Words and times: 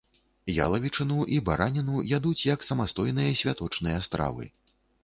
Ялавічыну 0.63 1.17
і 1.35 1.37
бараніну 1.51 2.01
ядуць 2.17 2.35
як 2.53 2.67
самастойныя 2.71 3.39
святочныя 3.45 3.97
стравы. 4.11 4.55